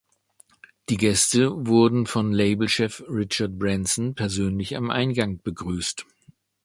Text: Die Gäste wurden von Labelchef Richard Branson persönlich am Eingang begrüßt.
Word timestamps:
Die 0.89 0.97
Gäste 0.97 1.67
wurden 1.67 2.07
von 2.07 2.33
Labelchef 2.33 3.03
Richard 3.07 3.59
Branson 3.59 4.15
persönlich 4.15 4.75
am 4.75 4.89
Eingang 4.89 5.39
begrüßt. 5.43 6.07